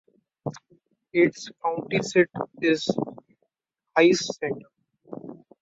Its 1.13 1.51
county 1.63 2.01
seat 2.01 2.25
is 2.59 2.87
Hayes 3.95 4.35
Center. 4.35 4.65